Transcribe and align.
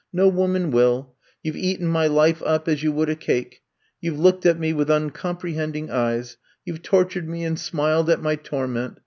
No 0.11 0.27
woman 0.27 0.71
will. 0.71 1.13
You 1.43 1.53
Ve 1.53 1.59
eaten 1.59 1.85
my 1.85 2.07
life 2.07 2.41
up 2.43 2.67
as 2.67 2.81
you 2.81 2.91
would 2.91 3.07
a 3.07 3.15
cake. 3.15 3.61
You 4.01 4.13
Ve 4.13 4.17
looked 4.17 4.47
at 4.47 4.57
me 4.57 4.73
with 4.73 4.87
uncom 4.89 5.39
prehending 5.39 5.91
eyes. 5.91 6.37
You 6.65 6.73
Ve 6.73 6.79
tortured 6.79 7.29
me 7.29 7.43
and 7.43 7.59
smiled 7.59 8.09
at 8.09 8.19
my 8.19 8.35
torment. 8.35 8.97